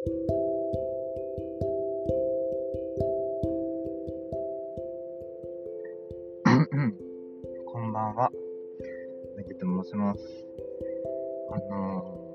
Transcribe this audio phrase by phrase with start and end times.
[0.06, 0.08] こ
[7.78, 8.32] んばんは。
[9.36, 10.20] めきと申します。
[11.50, 12.34] あの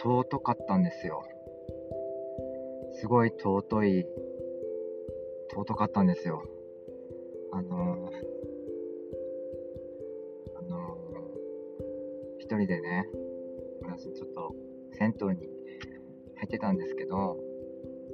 [0.00, 1.22] ー、尊かったんですよ。
[2.94, 4.06] すごい尊い、
[5.50, 6.42] 尊かったんですよ。
[7.52, 8.16] あのー、
[10.56, 13.06] あのー、一人でね、
[13.82, 14.54] 私ちょっと
[14.98, 15.47] 銭湯に
[16.48, 17.36] てたんですけど、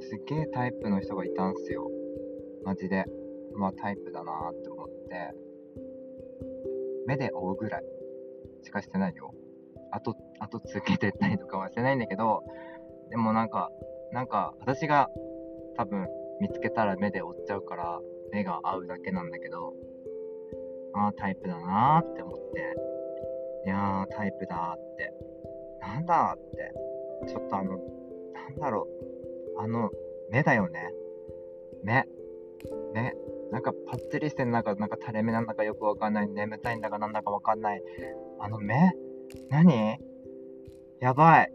[0.00, 1.90] すげえタイプの人がいたんすよ。
[2.64, 3.04] マジで。
[3.56, 5.32] まあタイプだなって思って、
[7.06, 7.84] 目で追うぐらい
[8.62, 9.32] しかしてないよ。
[9.92, 12.42] あと、あとつけてったりとかはしてないんだけど、
[13.10, 13.70] でもなんか、
[14.12, 15.08] なんか私が
[15.76, 16.08] 多分
[16.40, 18.00] 見つけたら目で追っちゃうから、
[18.32, 19.72] 目が合うだけなんだけど、
[20.94, 22.74] ああ、タイプだなーって思って、
[23.66, 25.12] いやー、タイプだーって、
[25.80, 26.72] なんだって、
[27.28, 27.78] ちょっとあの、
[28.34, 28.88] なんだろ
[29.56, 29.90] う、あの、
[30.30, 30.92] 目だよね。
[31.82, 32.06] 目。
[32.92, 33.14] 目。
[33.50, 36.28] なんかパッツリしてんだか、なんか垂れ目なんだかよくわかんない。
[36.28, 37.82] 眠たいんだかなんだかわかんない。
[38.40, 38.92] あの目？
[39.48, 39.98] 何？
[41.00, 41.52] やばい。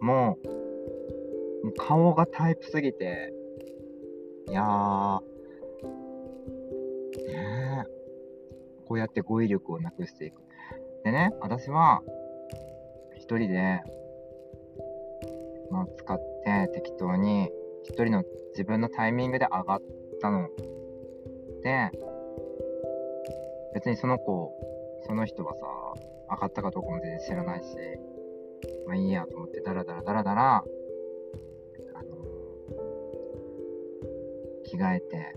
[0.00, 3.32] もう、もう顔がタイプすぎて、
[4.48, 5.20] いやー、
[7.26, 7.90] ねえ、
[8.86, 10.42] こうやって語彙力をなくしていく。
[11.04, 12.02] でね、私は、
[13.16, 13.82] 一人で、
[15.72, 17.50] まあ、使って適当に、
[17.84, 19.82] 一人の自分のタイミングで上がっ
[20.20, 20.48] たの。
[21.62, 21.90] で、
[23.74, 24.52] 別にその子、
[25.06, 25.60] その人はさ、
[26.30, 27.74] 上がったかどうかも全然知らないし、
[28.86, 32.10] まあいいやと思ってダラダラダラダラ、あの、
[34.64, 35.36] 着替えて、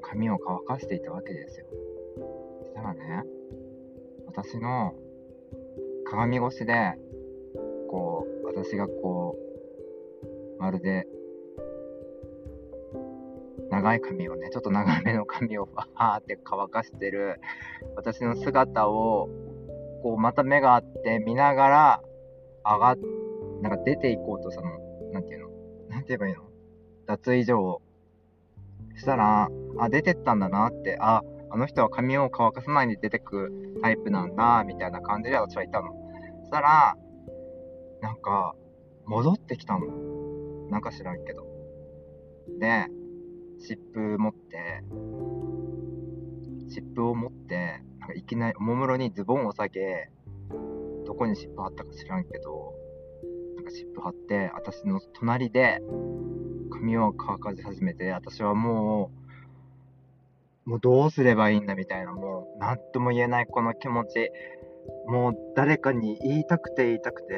[0.00, 1.66] 髪を乾かしていたわけですよ。
[2.62, 3.22] そしたらね、
[4.26, 4.94] 私の
[6.06, 6.94] 鏡越しで、
[7.90, 9.43] こう、私がこう、
[10.58, 11.06] まるで
[13.74, 17.40] 長い髪をね、ちょっと長めの髪を ファーって乾かしてる
[17.96, 19.28] 私の姿を、
[20.02, 22.02] こう、また目があって見ながら、
[22.64, 22.98] 上がっ、
[23.62, 24.70] なんか出ていこうとしたの。
[25.12, 25.48] なんていうの
[25.88, 26.42] なんて言えばいいの
[27.06, 27.82] 脱衣所を。
[28.96, 33.52] したら、あ、出てったんだなって、あ、あの人は髪を乾かさないで出てく
[33.82, 35.92] タイプなんだ、みたいな感じで私はいたの。
[36.42, 36.96] そしたら、
[38.00, 38.54] なんか、
[39.06, 40.13] 戻ってきたの。
[40.70, 41.46] なんか知らんけど。
[42.58, 42.86] で、
[43.58, 44.84] 湿布持って、
[46.68, 50.10] 湿布を持って、なんかいきなりおもむろにズボンを下げ、
[51.06, 52.74] どこに湿布貼ったか知らんけど、
[53.56, 55.80] なんか湿布貼って、私の隣で
[56.70, 59.10] 髪を乾かし始めて、私はも
[60.66, 64.30] う、もうどうすればいいんだみたいな、もう、なんとも言えないこの気持ち。
[65.06, 67.34] もう誰かに言いたくて言いたくて、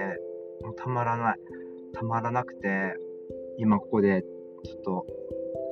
[0.62, 1.38] もうたまらない。
[1.92, 2.94] たまらなくて、
[3.58, 4.22] 今ここで
[4.64, 5.06] ちょっと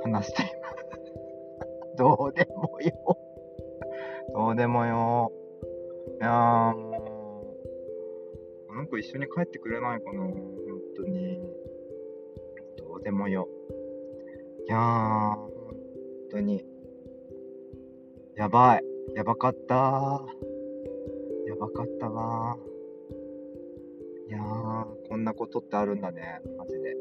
[0.03, 1.97] 話しています。
[1.97, 3.19] どうでもよ。
[4.35, 5.33] どうでもよ。
[6.21, 7.57] いやーも
[8.71, 10.35] う、なんか一緒に帰ってくれないかな本
[10.97, 11.41] 当に。
[12.79, 13.49] どうでもよ。
[14.67, 15.51] いやー、本
[16.31, 16.65] 当に。
[18.37, 18.85] やばい。
[19.15, 19.75] やばかった
[21.47, 22.57] やばかったわ
[24.29, 26.41] いやー、こんなことってあるんだね。
[26.57, 26.97] マジで。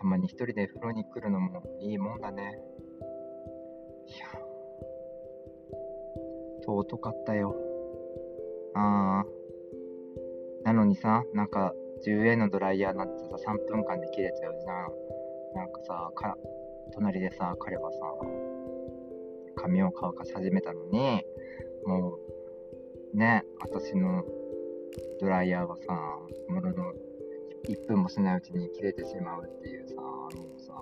[0.00, 2.58] たまに一人で風呂に来るのもいいもんだね。
[4.06, 4.26] いや
[6.64, 7.54] 尊かったよ。
[8.74, 10.64] あー。
[10.64, 11.74] なのにさ、なんか、
[12.06, 14.90] 10円のドライヤーなんてさ、3分間で切れちゃうじゃん。
[15.54, 16.38] なんかさ、か
[16.94, 17.98] 隣でさ、彼はさ、
[19.56, 21.24] 髪を乾かし始めたのに、
[21.86, 22.18] も
[23.14, 24.24] う、ね、私の
[25.20, 26.18] ドライヤーはさ、
[26.48, 26.94] ものの
[27.68, 30.72] 1分もしないうちに切れてしまうっていうさ、もうさ、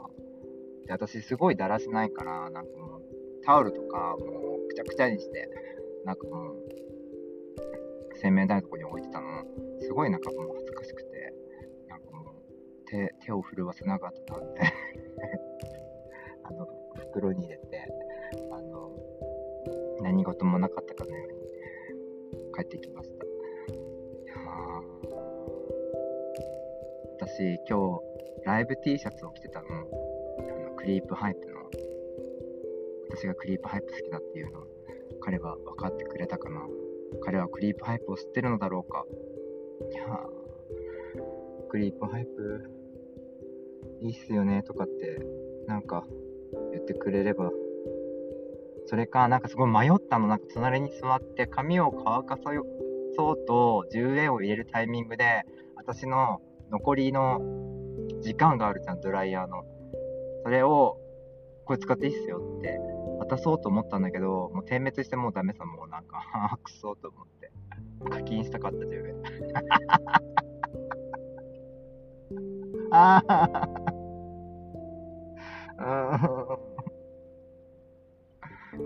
[0.87, 3.03] で私すごいだらしないから、なんかもう
[3.45, 5.51] タオルとかもうくちゃくちゃにして、
[6.05, 6.79] なんかもう
[8.17, 9.45] 洗面台のとこに置いてたの、
[9.81, 11.35] すごいなんかもう恥ずかしくて、
[11.89, 12.35] なんかもう
[12.87, 14.61] 手手を震わせなかったんで。
[16.45, 16.67] あの、
[16.97, 17.87] 袋に入れて、
[18.51, 18.91] あの、
[20.03, 23.25] 何事もなかったかのように帰ってきました。
[23.25, 23.29] い
[24.27, 24.35] や
[27.29, 29.67] 私、今日、ライブ T シャツを着てたの。
[29.69, 31.61] あの、クリープハイプの。
[33.11, 34.65] 私がクリープハイプ好きだっていうの、
[35.21, 36.67] 彼は分かってくれたかな。
[37.21, 39.05] 彼はクリープハイプを知ってるのだろうか。
[39.93, 40.07] いや、
[41.69, 42.71] クリープハイプ、
[44.01, 45.21] いいっすよね、とかって、
[45.67, 46.07] なんか、
[46.73, 47.51] 言ってくれれば。
[48.87, 50.29] それか、なんかすごい迷ったの。
[50.29, 52.39] なんか隣に座って髪を乾か
[53.15, 55.45] そうと10円を入れるタイミングで、
[55.77, 56.41] 私の
[56.71, 57.41] 残りの
[58.21, 59.65] 時間があるじゃん、ドライヤーの。
[60.45, 60.99] それを、
[61.65, 62.79] これ使っていいっすよって
[63.19, 66.23] 渡そうと思ったんだけど、もう点滅してもうダメさ、もうなんか、
[66.53, 67.51] あくそと思って。
[68.11, 69.23] 課金したかった自分。
[72.91, 73.69] ああ。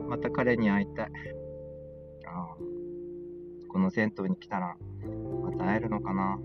[0.08, 1.11] また彼に会いたい。
[2.26, 2.56] あ
[3.69, 4.76] この銭湯に来たら、
[5.43, 6.38] また会えるのかな。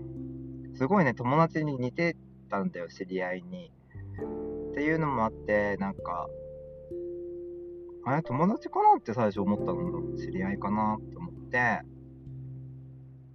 [0.78, 2.16] すごいね、友達に似て
[2.48, 3.72] たんだよ、知り合いに。
[4.70, 6.28] っていうのもあって、なんか、
[8.04, 10.16] あれ、友達かなって最初思ったの。
[10.16, 11.80] 知り合いかなって思って、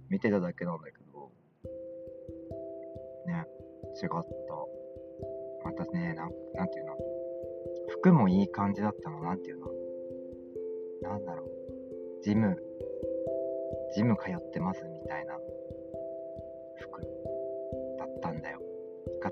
[0.08, 1.32] 見てただけなんだけど、
[3.26, 3.44] ね、
[4.02, 4.24] 違った。
[5.64, 6.96] またね、なん、なんていうの、
[7.90, 9.66] 服もいい感じだったの、なんていうの？
[11.02, 11.50] なんだろう、
[12.22, 12.56] ジム、
[13.94, 15.38] ジム通ってますみたいな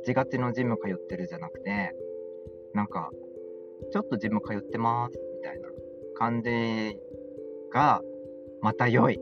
[0.05, 1.27] チガチのジム通ってる。
[1.27, 1.95] じゃなくて、
[2.75, 3.11] なんか、
[3.91, 5.69] ちょっとジム通ってますみたいな
[6.17, 6.99] 感じ
[7.73, 8.03] が、
[8.61, 9.21] また良い。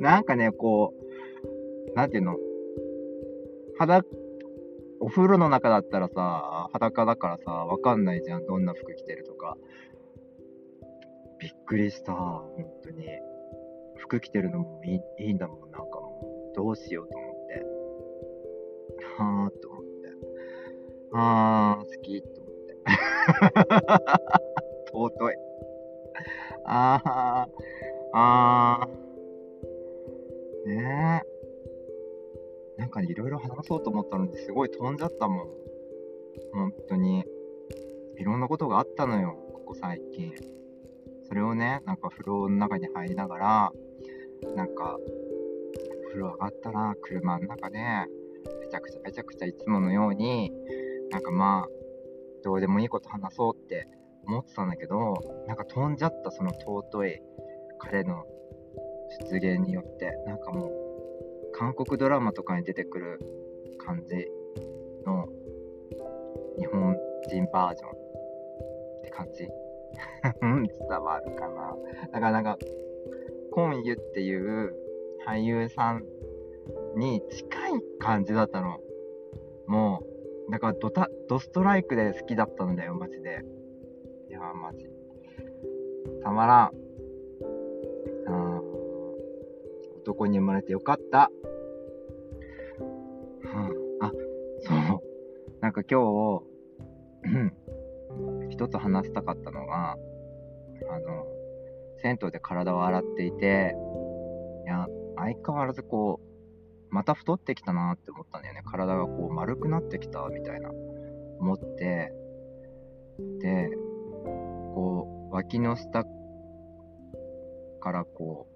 [0.00, 0.94] なんかね、こ
[1.90, 2.36] う、なんていうの、
[3.78, 4.02] 肌、
[5.00, 9.24] お風呂の中だったらさ、裸だからさ、わかんないじゃん、どんな服着てる。
[9.24, 9.56] とか。
[11.40, 13.06] びっくりした、本当に。
[13.96, 14.50] 服着てる。
[14.50, 16.01] のもいいいいんだもん、なんか、
[16.54, 17.64] どうしようと思って。
[19.18, 19.90] はぁと思って。
[21.12, 22.76] あー、好きと思って。
[24.92, 25.34] 尊い。
[26.64, 27.46] あー、
[28.14, 28.92] あー。
[30.68, 31.22] ね
[32.76, 32.80] え。
[32.80, 35.48] なんか、いろいろ話そうと思ったのに、すごい飛んじゃったもん。
[36.54, 37.24] 本当に。
[38.18, 40.32] いろんなことがあったのよ、ここ最近。
[41.24, 43.72] それをね、なんか風呂の中に入りながら、
[44.54, 44.98] なんか、
[46.12, 47.78] 風呂上がったら、車の中で、
[48.60, 50.52] めちゃくちゃめちゃくちゃいつものように、
[51.10, 51.68] なんかまあ、
[52.44, 53.88] どうでもいいこと話そうって
[54.26, 55.14] 思ってたんだけど、
[55.46, 57.22] なんか飛んじゃったその尊い
[57.78, 58.24] 彼の
[59.30, 60.72] 出現によって、なんかもう、
[61.54, 63.18] 韓国ドラマとかに出てくる
[63.78, 64.26] 感じ
[65.06, 65.28] の
[66.58, 66.96] 日本
[67.28, 67.92] 人バージョンっ
[69.04, 69.48] て感じ。
[70.22, 71.76] 伝わるかな。
[72.12, 72.58] だかなか、
[73.50, 74.74] コンユっていう
[75.26, 76.04] 俳優さん
[76.96, 78.78] に近い感じだったの。
[79.66, 80.02] も
[80.48, 83.44] う、だからドタ、ドストライクで好きだったんだよ、マジで。
[84.28, 84.86] いや、マジ。
[86.22, 86.70] たまらん。
[88.28, 88.62] あ
[90.00, 91.18] 男に生まれてよかった。
[91.18, 91.30] は
[94.00, 94.12] あ、あ、
[94.60, 95.00] そう。
[95.60, 96.52] なんか今日、
[98.50, 99.96] 一つ話したかったのが、あ
[100.98, 101.26] の、
[102.02, 103.76] 銭湯で体を洗っていて、
[105.24, 106.20] 相変わらずこ
[106.90, 108.62] う、また太ってきたなって思ったんだよね。
[108.64, 110.70] 体がこう丸くなってきたみたいな、
[111.38, 112.12] 思って、
[113.40, 113.70] で、
[114.74, 116.04] こう、脇の下
[117.80, 118.46] からこ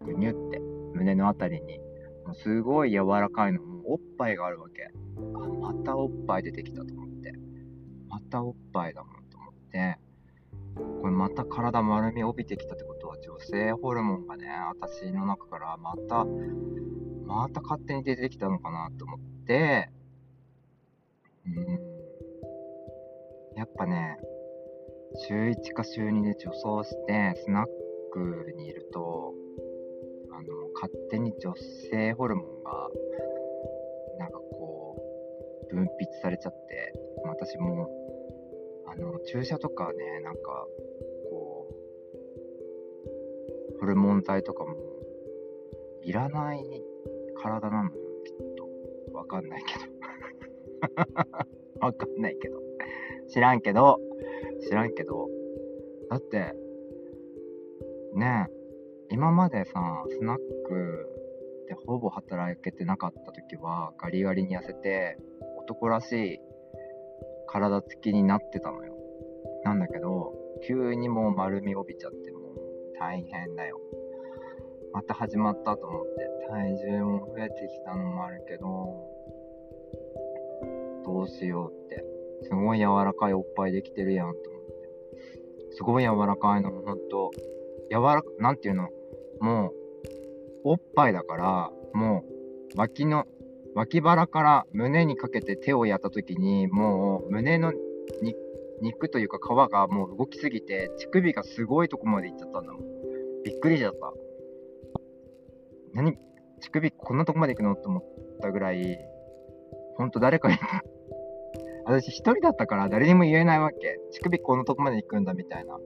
[0.00, 0.58] う、ぐにゅって
[0.94, 1.78] 胸のあたりに、
[2.26, 4.90] もうすごい柔らかいの、もうおっぱいがあるわけ。
[5.34, 7.32] あ、またおっぱい出てきたと思って。
[8.08, 9.98] またおっぱいだもんと思って、
[11.00, 12.91] これまた体丸み帯びてきたってこと
[13.22, 16.24] 女性ホルモンがね、私の中からまた、
[17.24, 19.90] また勝手に出てきたのかなと思って、
[21.46, 21.54] うん。
[23.56, 24.18] やっぱね、
[25.28, 27.66] 週1か週2で女装してスナッ
[28.12, 29.34] クにいると、
[30.32, 31.54] あの、勝手に女
[31.90, 32.88] 性ホルモンが、
[34.18, 34.96] なんかこ
[35.70, 35.88] う、分泌
[36.22, 36.92] されちゃって、
[37.24, 37.88] 私も
[38.92, 40.66] あの、注射とかね、なんか、
[43.82, 44.76] ホルモン剤とかも、
[46.04, 46.62] いらない
[47.42, 49.12] 体なのよ、きっと。
[49.12, 51.10] わかんないけど。
[51.84, 52.60] わかんないけど。
[53.26, 53.98] 知らんけど、
[54.60, 55.28] 知らんけど、
[56.10, 56.54] だって、
[58.14, 61.08] ねえ、今までさ、スナック
[61.66, 65.18] でほぼ働けてなかった時は、ガリガリに痩せて、
[65.58, 66.40] 男らしい
[67.48, 68.96] 体つきになってたのよ。
[69.64, 70.34] なんだけど、
[70.68, 72.41] 急にもう丸み帯びちゃっても
[73.02, 73.80] 大変だよ。
[74.92, 76.10] また始まったと思って、
[76.48, 78.62] 体重も増えてきたのもあるけど、
[81.04, 82.04] どうしようって。
[82.44, 84.72] すごい柔らかいおっぱいできてるやんと思って。
[85.72, 87.32] すごい柔らかいの、ほんと。
[87.90, 88.88] 柔らか、なんていうの？
[89.40, 89.72] もう、
[90.62, 92.22] おっぱいだから、も
[92.74, 93.26] う、脇の
[93.74, 97.72] 脇腹から胸にかけて手をやった時にもう胸の
[98.82, 102.82] 肉というか皮がもう動きすぎて乳首がすごいとこまで行っちゃったんだもん。
[103.44, 104.12] びっくりしちゃった。
[105.94, 106.18] 何？
[106.60, 107.76] 乳首こんなとこまで行くの？
[107.76, 108.04] と思っ
[108.40, 108.98] たぐらい、
[109.96, 110.56] ほんと誰かに
[111.86, 114.00] 私一人だったから誰にも言えないわけ。
[114.10, 115.78] 乳首こんなとこまで行くんだみたいな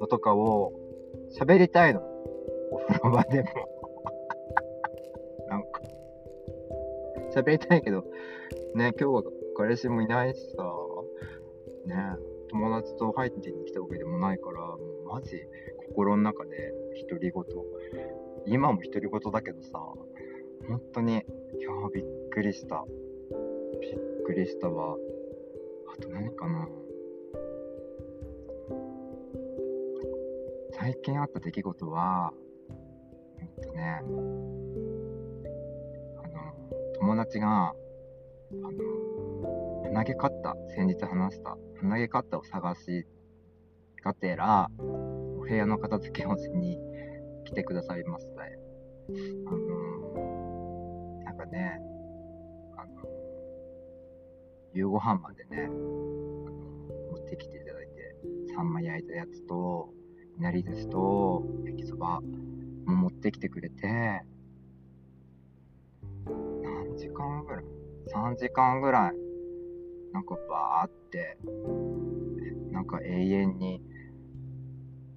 [0.00, 0.72] のとかを
[1.38, 2.02] 喋りたいの。
[2.70, 3.48] お風呂場でも。
[5.48, 5.80] なんか、
[7.30, 8.02] 喋りたいけど、
[8.74, 9.22] ね、今日は
[9.56, 10.62] 彼氏もいないしさ、
[11.86, 11.94] ね。
[11.94, 15.40] え、友達と入ってに来たわけでもないから、もうマジ
[15.88, 16.72] 心の中で
[17.08, 17.44] 独り言。
[18.46, 19.78] 今も独り言だけどさ、
[20.68, 21.22] 本当に、いや
[21.92, 22.84] びっくりした。
[23.80, 24.96] びっくりしたわ。
[25.92, 26.68] あと何かな。
[30.72, 32.32] 最近あった出来事は、
[33.40, 34.02] えっとね、あ
[36.28, 36.52] の、
[36.98, 37.74] 友達が、あ
[38.54, 43.06] の、鼻毛カッター、先日話した鼻毛カッターを探し
[44.04, 46.78] がてら、お部屋の片付けをしに
[47.44, 48.42] 来てくださいました。
[48.42, 51.80] あのなんかね、
[52.76, 53.08] あの
[54.74, 58.16] 夕ご飯までね、あの持ってきていただいて、
[58.54, 59.88] サンマ焼いたやつと、
[60.36, 62.20] いなり寿司と、焼きそば
[62.86, 64.22] も持ってきてくれて、
[66.26, 67.64] 何時間ぐらい
[68.12, 69.12] ?3 時間ぐらい、
[70.12, 71.36] なんかバーって、
[72.72, 73.82] なんか永遠に、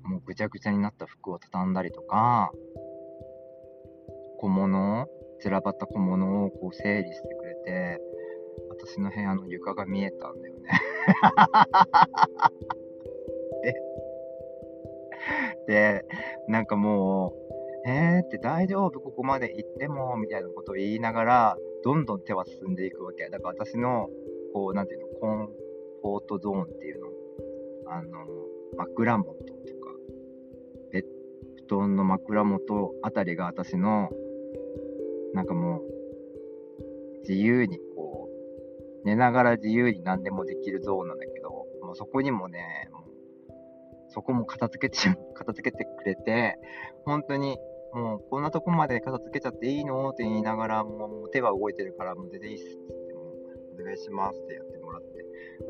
[0.04, 2.52] もうぐちゃぐちゃになった服を畳んだりとか、
[4.40, 5.08] 小物、
[5.42, 8.02] 散らばった小物をこう整理してくれて、
[8.70, 10.70] 私の部屋の床が見えたんだよね
[13.64, 13.76] で、
[15.68, 16.06] で、
[16.48, 17.34] なんかも
[17.86, 23.30] う、えーって大丈夫ここまで行っても、みたいなことを言いながら、どんどん手は進んでいくわけ。
[23.30, 24.10] だから私の、
[24.54, 25.50] こう、なんていうの、コン
[26.02, 27.08] フォートゾーンっていうの、
[27.88, 28.26] あの、
[28.78, 29.54] 枕元とか、
[30.92, 31.06] ベッ
[31.68, 34.10] 布団の枕元あたりが私の、
[35.34, 35.84] なんかもう、
[37.22, 38.30] 自由にこ
[39.04, 41.50] う寝ながら自由に何でもできるゾーンなんだけど、
[41.82, 43.04] もうそこにもね、もう
[44.10, 44.98] そこも片付けて、
[45.34, 46.58] 片付けてくれて、
[47.06, 47.58] 本当に
[47.94, 50.10] もうこんなとこまで片付けちゃっていいの？
[50.10, 52.78] って言いながら、もう手は動いてるから、もう全然いいっす、
[53.80, 55.26] お願いしますってやってもらって、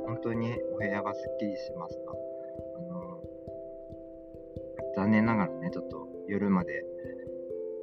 [0.05, 2.11] 本当にお部屋がすっきりしました。
[2.11, 3.23] あの
[4.95, 6.85] 残念ながらね、ちょっと夜まで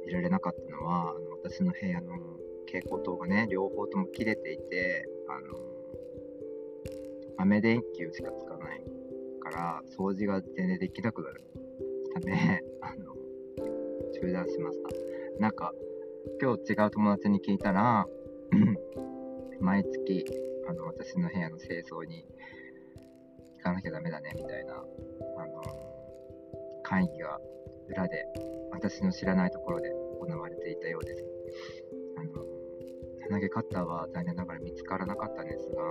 [0.05, 2.13] いられなかったのは、あの私の部屋の
[2.65, 5.57] 蛍光灯がね、両方とも切れていて、あの、
[7.37, 8.83] 豆電球しかつかない
[9.39, 11.43] から、掃除が全然できなくなる
[12.13, 13.15] ため、 あの、
[14.13, 14.89] 中断しました。
[15.39, 15.73] なんか、
[16.41, 18.07] 今日違う友達に聞いたら、
[19.59, 20.25] 毎月、
[20.67, 22.25] あの、私の部屋の清掃に
[23.57, 25.61] 行かなきゃダメだね、みたいな、あの、
[26.83, 27.39] 会議が
[27.87, 28.25] 裏で、
[28.71, 31.25] 私の知らないところで行われていたようです。
[32.17, 32.45] あの、
[33.29, 35.83] 投げカッターは残念ながら見つからなかったんですが、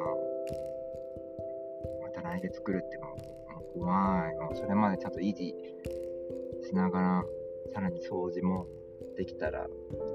[2.02, 4.34] また来月来るってもう怖い。
[4.36, 5.54] もうそれまでちゃんと維持
[6.66, 7.24] しながら、
[7.74, 8.66] さらに掃除も
[9.16, 9.66] できたら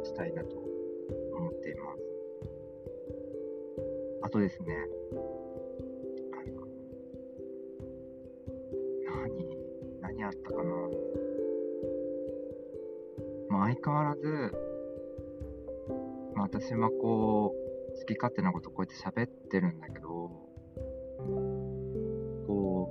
[0.04, 0.56] したいなと
[1.36, 2.03] 思っています。
[4.24, 4.74] あとですね、
[9.06, 9.58] 何、
[10.02, 10.72] 何あったかな。
[13.50, 14.54] まあ、相変わらず、
[16.36, 20.32] まあ、私はこう、好き勝手なことこうやって喋ってるんだけど、
[22.48, 22.90] こ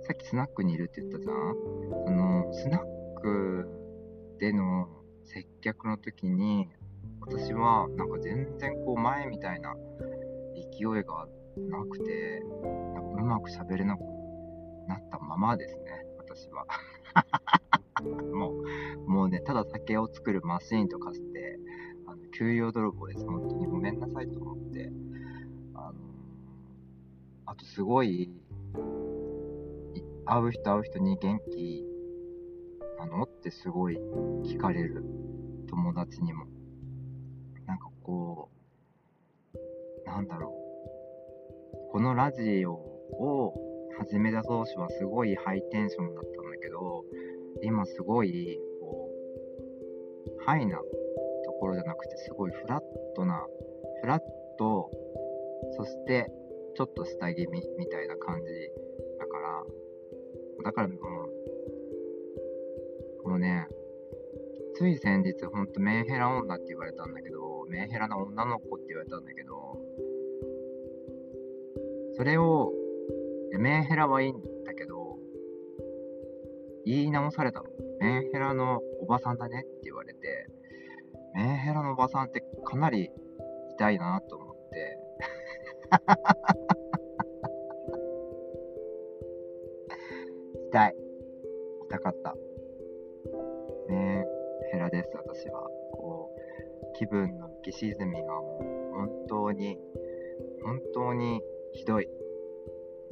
[0.00, 1.34] う、さっきスナックにいるって言ったじゃん
[2.08, 2.80] あの、スナッ
[3.20, 3.68] ク
[4.40, 4.88] での
[5.24, 6.68] 接客の時に、
[7.22, 9.74] 私はなんか全然こう前みたいな
[10.54, 11.26] 勢いが
[11.56, 12.42] なくて、
[12.94, 14.00] なんかうまく喋れなく
[14.88, 15.82] なったままですね、
[16.18, 16.66] 私は。
[18.34, 18.52] も
[19.06, 21.58] う、もうね、ただ酒を作るマシーンとかして、
[22.06, 23.24] あの、給与泥棒です。
[23.24, 24.92] 本当にごめんなさいと思って。
[25.74, 25.98] あの、
[27.46, 28.32] あとすごい、
[30.24, 31.86] 会う人会う人に元気
[32.98, 33.24] なの？
[33.24, 33.98] ってすごい
[34.44, 35.04] 聞かれる。
[35.68, 36.51] 友達にも。
[40.12, 40.54] なんだろ
[41.88, 41.90] う。
[41.90, 43.54] このラジオを
[43.98, 47.04] 始めた当初はすごいハイテンションだったんだけど、
[47.62, 49.08] 今すごい、こ
[50.38, 52.82] う、ハイなところじゃなくて、すごいフラッ
[53.16, 53.46] トな、
[54.02, 54.22] フラッ
[54.58, 54.90] ト、
[55.78, 56.30] そして
[56.74, 58.48] ちょっと下気味みたいな感じ
[59.18, 59.64] だから、
[60.64, 60.94] だからも
[63.24, 63.66] う、もうね、
[64.74, 69.78] つい先日、ほんとメンヘラ女って言われたんだけど、メンヘラな女の子って言われたんだけど、
[72.22, 72.72] それを、
[73.58, 75.18] メンヘラはいいんだけど、
[76.84, 77.66] 言い直されたの。
[77.98, 80.46] メンヘラのおばさんだねって言われて、
[81.34, 83.10] メンヘラのおばさんってかなり
[83.72, 84.98] 痛いなと思って。
[90.70, 90.96] 痛い。
[91.88, 92.36] 痛かった。
[93.88, 94.24] メン
[94.70, 95.68] ヘラです、私は。
[95.90, 96.38] こう、
[96.94, 98.64] 気分の浮き沈みがもう
[98.94, 99.76] 本当に、
[100.62, 102.08] 本当にひどい。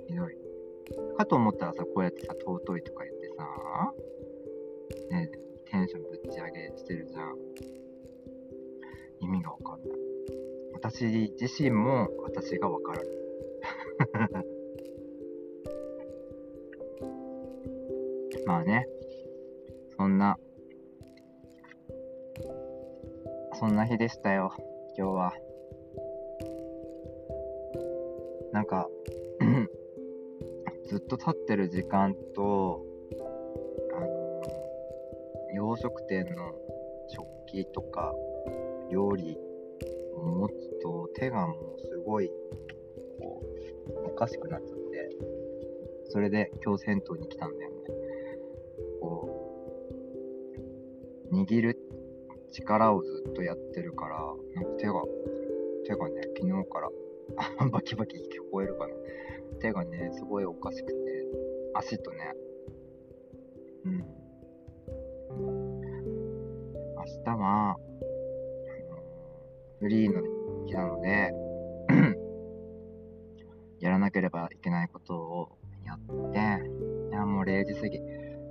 [0.07, 0.37] ひどい。
[1.17, 3.45] かと思ったらさ、こうやってさ、尊いとか言ってさ、
[5.11, 5.31] ね、
[5.67, 7.37] テンションぶち上げしてるじゃん。
[9.21, 9.99] 意味がわかんない。
[10.75, 11.05] 私
[11.41, 13.07] 自身も私がわからない。
[18.47, 18.89] まあね、
[19.97, 20.39] そんな、
[23.55, 24.51] そんな日でしたよ、
[24.97, 25.50] 今日は。
[28.61, 28.91] なんか
[30.87, 32.85] ずっと立ってる時間と、
[33.97, 34.43] あの、
[35.55, 36.53] 洋食店の
[37.09, 38.15] 食器とか、
[38.91, 39.39] 料理
[40.15, 42.31] を持つと手がもうすごい、
[43.19, 43.43] こ
[44.05, 45.09] う、おかしくなっちゃって、
[46.11, 47.77] それで今日銭湯に来たんだよね。
[49.01, 49.57] こ
[51.31, 51.79] う、握る
[52.53, 54.19] 力をずっとやってるから、
[54.55, 55.03] なんか手が、
[55.87, 56.91] 手がね、昨日から
[57.71, 58.21] バキバキ聞
[58.51, 58.95] こえるかな。
[59.61, 60.95] 手がね、すごいおかしくて、
[61.75, 62.35] 足とね、
[63.85, 63.99] うん。
[66.97, 67.77] 明日は、
[69.81, 70.23] フリーの
[70.67, 71.33] 日なので
[73.81, 75.99] やらなければいけないことをやっ
[76.33, 76.39] て、
[77.11, 77.99] いや、もう0時過ぎ、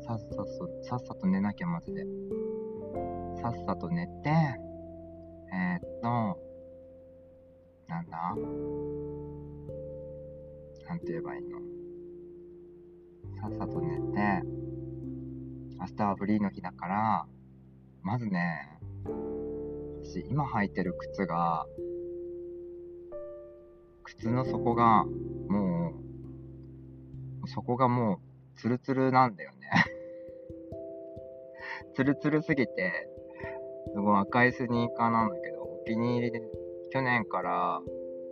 [0.02, 0.46] さっさと、
[0.82, 2.04] さっさと寝なきゃマジで。
[3.42, 4.30] さっさと寝て、
[5.54, 6.49] えー、っと、
[7.90, 8.36] なんだ？
[10.88, 11.60] なんて言えばいいの？
[13.42, 14.44] さっさと寝て、
[15.80, 17.26] 明日はフリーの日だから、
[18.04, 18.80] まずね、
[20.04, 21.66] 私今履いてる靴が、
[24.04, 25.06] 靴の底が、
[25.50, 25.94] も
[27.44, 29.58] う、底がもう、ツルツルなんだよね。
[31.96, 33.10] ツルツルすぎて、
[33.94, 36.40] すごい赤いスニーカーなんだけど、お気に入りで
[36.92, 37.82] 去年から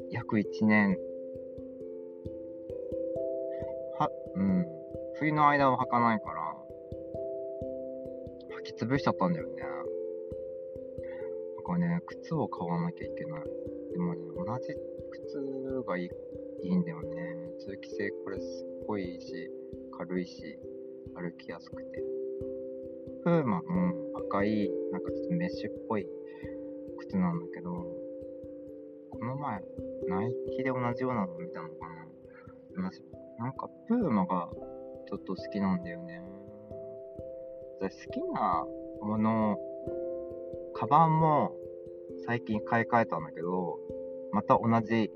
[0.10, 0.98] 約1年、
[4.00, 4.66] は、うん、
[5.20, 6.56] 冬の間は履かないから、
[8.60, 9.56] 履き潰しちゃったんだよね。
[11.56, 13.44] なんかね、靴を買わなきゃいけない。
[13.92, 14.76] でもね、同じ
[15.12, 16.10] 靴がいい
[16.64, 17.52] いいんだよね。
[17.60, 19.52] 通気性これすっごいいいし、
[19.98, 20.60] 軽いし、
[21.16, 22.04] 歩きやすくて。
[23.24, 26.08] プーマの赤い、なんかちょっとメッシュっぽい
[27.00, 27.97] 靴なんだけど、
[29.48, 29.64] 前、
[30.08, 31.76] ナイキで同じようなの見たのか
[32.76, 32.92] な？
[33.40, 34.50] なんか、プーマが
[35.08, 36.22] ちょっと好きなんだよね。
[37.80, 38.66] 好きな
[39.02, 39.58] もの、
[40.74, 41.56] カバンも
[42.26, 43.80] 最近買い替えたんだけど、
[44.32, 45.12] また同じ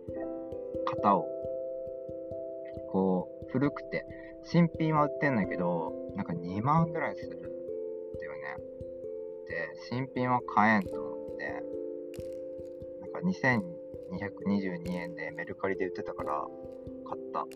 [0.86, 1.28] 型を、
[2.92, 4.06] こう、古くて、
[4.44, 7.58] 新品は売ってんだけど、なんか2万ぐらいするんだよね。
[9.48, 11.64] で、新品は買えんと思って、
[13.02, 13.62] なんか2000
[14.12, 16.46] 222円でメルカリで売ってたから
[17.08, 17.40] 買った。
[17.40, 17.50] 本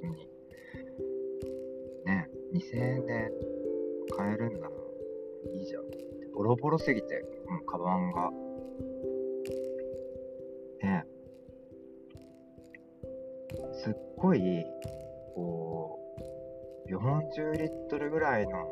[0.00, 0.28] 当に。
[2.04, 3.30] ね、2000円で
[4.16, 4.76] 買えるんだな。
[5.54, 5.84] いいじゃん。
[6.34, 8.30] ボロボロすぎて、うん、カバンが。
[10.82, 11.04] ね
[13.72, 14.64] すっごい、
[15.34, 15.98] こ
[16.86, 18.66] う、40リットルぐらいの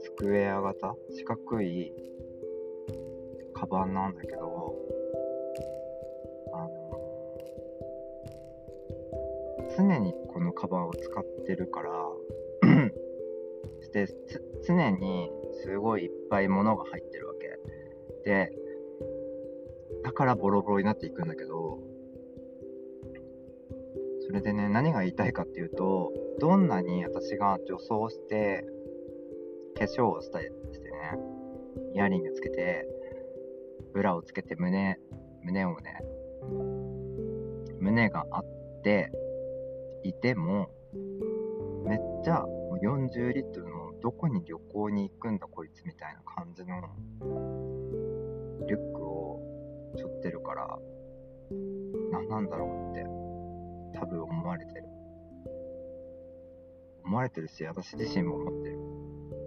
[0.00, 0.94] スクエア型？
[1.10, 1.92] 四角い
[3.52, 4.57] カバンなんだけど、
[9.78, 11.90] 常にこのカバンを使ってるから
[13.92, 14.08] で
[14.66, 15.30] 常に
[15.62, 17.58] すごいいっぱい物が入ってるわけ。
[18.28, 18.52] で
[20.02, 21.78] だからボロボロになっていくんだけど
[24.26, 28.64] それでね何が言いたいかっていうとどんなに私が女装して
[29.78, 30.96] 化粧をしたりしてね
[31.94, 32.86] イヤリングつけて
[33.94, 34.98] ブラをつけて胸
[35.44, 36.02] 胸をね
[37.80, 38.44] 胸があっ
[38.82, 39.10] て
[40.04, 40.70] いても、
[41.84, 42.44] めっちゃ
[42.82, 46.80] 40リットルのどこに旅行に行くんだこいつみたいな感じの
[48.66, 49.40] リュックを
[49.96, 50.78] 背負ってるから、
[52.12, 54.84] 何なんだろうって多分思われてる。
[57.04, 58.78] 思われてるし、私自身も思ってる。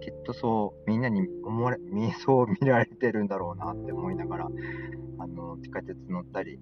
[0.01, 1.77] きっとそう、みんなに思われ、
[2.25, 4.49] そう見られてるんだろうなって思いながら、
[5.19, 6.59] あの、地下鉄乗ったり、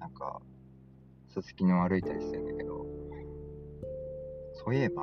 [0.00, 0.42] なんか、
[1.28, 2.84] すすきの歩いたりしてるんだけど、
[4.64, 5.02] そういえば、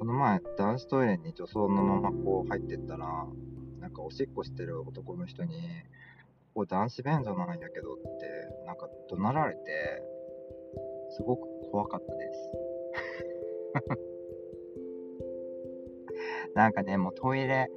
[0.00, 3.26] この前、男子トイレに女装のままこう入ってったら、
[3.80, 5.54] なんかおしっこしてる男の人に、
[6.54, 8.02] ここ男子便所なんやけどって、
[8.66, 9.60] なんか怒鳴られて、
[11.10, 12.50] すごく怖かったです。
[16.54, 17.70] なんかね、もうトイレ、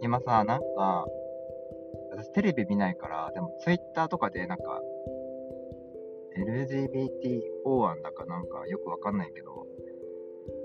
[0.00, 1.06] 今さ、なんか、
[2.10, 4.80] 私テレビ見ないから、でもツイッターとかでなんか、
[6.36, 9.67] LGBT 法案だかなんかよくわかんないけど、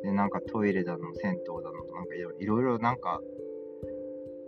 [0.03, 3.21] で、なんかトイレだの、銭湯だのと、なんかいろいろなんか、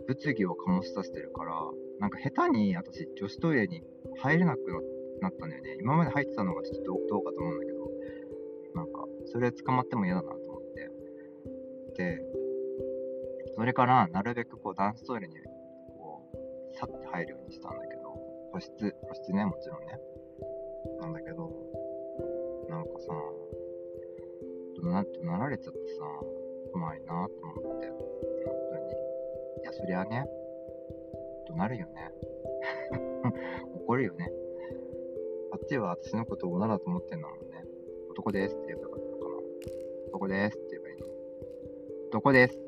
[0.08, 1.54] 物議を醸し出してるから、
[2.00, 3.82] なんか下手に私、女子トイレに
[4.18, 4.60] 入れなく
[5.22, 5.78] なったんだよね。
[5.80, 7.90] 今まで入ってたのがちょっとどうかと思うんだけど、
[8.76, 10.92] なんか、それ捕まっても嫌だなと思って。
[11.96, 12.22] で、
[13.56, 15.36] それからなるべくこう、ダンストイレに、
[15.98, 18.02] こう、さって入るようにしたんだけど、
[18.52, 20.00] 個室、個室ね、もちろんね。
[21.00, 21.50] なんだけど、
[22.70, 23.14] なんかさ、
[24.86, 26.04] 怒鳴ってなられちゃってさ、
[26.72, 27.98] 怖いなと思って、本
[28.70, 28.92] 当に。
[29.64, 30.28] いや、そりゃね、
[31.48, 32.12] 怒鳴るよね。
[33.82, 34.32] 怒るよね。
[35.52, 37.66] あっちは私のことを女だと思ってんだもんね。
[38.12, 39.36] 男ですって言えばよかったのかな。
[40.10, 41.08] 男ですって言えばいいの。
[42.10, 42.62] 男です。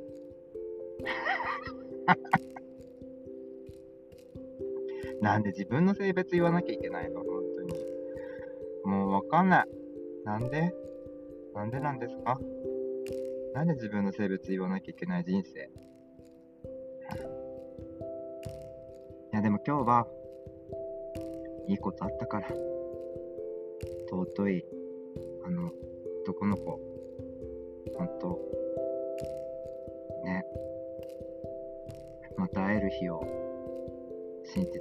[5.21, 7.23] なんで自分の性別言わなきゃいけないの？
[7.23, 7.73] 本当に。
[8.85, 9.67] もうわかんない。
[10.25, 10.73] なんで？
[11.57, 12.39] なんでなんですか？
[13.55, 15.59] なんで自分の性別言わなきゃいけない人生？
[15.59, 15.63] い
[19.33, 20.07] やでも今日は、
[21.67, 22.49] いいことあったから。
[24.07, 24.65] 尊い、
[25.45, 25.71] あの、
[26.21, 26.79] 男の子、
[27.95, 28.39] ほんと、
[30.25, 30.45] ね、
[32.37, 33.19] また会える日を
[34.43, 34.79] 信じて。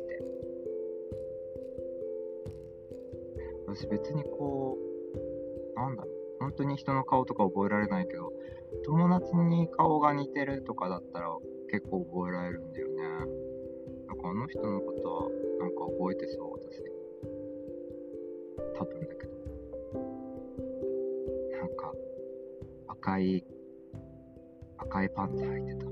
[3.67, 4.77] 私別にこ
[5.75, 6.16] う、なんだろう、
[6.47, 8.33] 本当に人の顔とか覚えられないけど、
[8.85, 11.37] 友達に顔が似てるとかだったら
[11.73, 13.03] 結構覚えられるんだよね。
[14.07, 15.29] なんかあの人のことは
[15.59, 16.85] なんか覚えてそう、私。
[18.79, 19.35] 多分だけど。
[21.59, 21.93] なんか、
[22.87, 23.45] 赤い、
[24.79, 25.87] 赤いパンツ履いてた。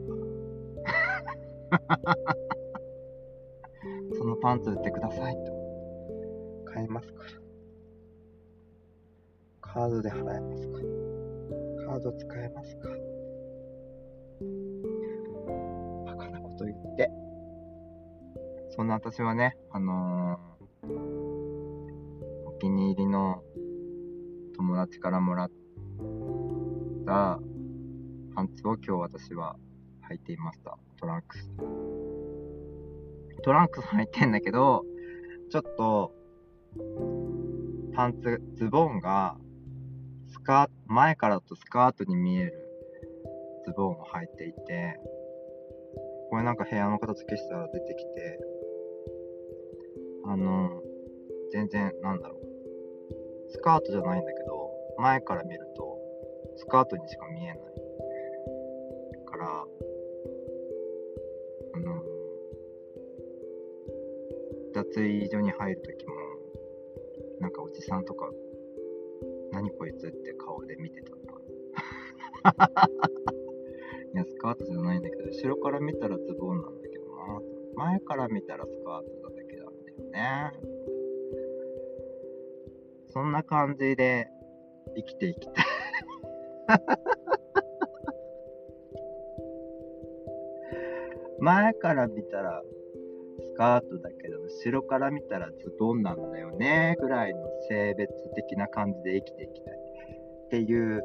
[4.16, 5.40] そのパンツ売ってくださいと。
[6.66, 7.43] 買えますから。
[9.74, 10.78] カードで払えますか？
[11.88, 12.88] カード使えますか？
[16.06, 17.10] バカなこと言って。
[18.70, 20.88] そんな私はね、あのー、
[22.46, 23.42] お気に入りの
[24.56, 25.50] 友達からもらっ
[27.04, 27.40] た
[28.36, 29.56] パンツを今日私は
[30.08, 30.78] 履いていました。
[31.00, 31.50] トランクス。
[33.42, 34.84] トランクス履いてんだけど、
[35.50, 36.12] ちょっと、
[37.92, 39.36] パンツ、ズボンが
[40.44, 42.68] カ前からとスカートに見える
[43.66, 45.00] ズボンを履いていて、
[46.30, 48.38] これなんか部屋の片付けしたら出てきて、
[50.26, 50.82] あの、
[51.50, 53.50] 全然、なんだろう。
[53.50, 55.98] スカートじゃないんだけど、前から見ると、
[56.56, 57.58] スカートにしか見えない。
[59.26, 59.46] から、
[61.74, 62.02] あの、
[64.74, 66.14] 脱衣所に入るときも、
[67.40, 68.30] なんかおじさんとか
[69.54, 71.22] 何こいつって顔で見てたな。
[74.12, 77.40] いや、スカートじゃないんだけど、後ろから見たらズボンなんだけどな。
[77.76, 80.50] 前から見たらスカートだけなんだよね。
[83.10, 84.28] そんな感じで
[84.96, 85.64] 生きていきたい
[91.38, 92.64] 前から見たら
[93.54, 99.74] カートだけど、後ろから見たらズボンなんだよね、ぐらいの性別的な感じで生きていきたい。
[100.46, 101.02] っていう、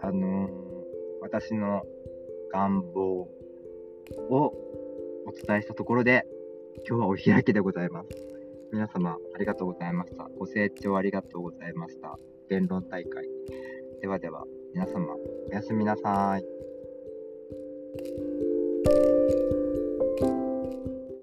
[0.00, 0.50] あのー、
[1.20, 1.82] 私の
[2.52, 3.28] 願望
[4.30, 4.54] を
[5.26, 6.26] お伝えしたところで、
[6.88, 8.08] 今日はお開きでございます。
[8.72, 10.28] 皆様、ありがとうございました。
[10.38, 12.18] ご清聴ありがとうございました。
[12.48, 13.28] 弁論大会。
[14.00, 15.14] ではでは、皆様、
[15.50, 18.27] おやすみなさい。